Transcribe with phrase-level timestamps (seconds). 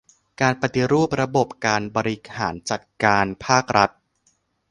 [0.41, 3.89] การปฏิรูประบบการบริหารจัดการภาครัฐ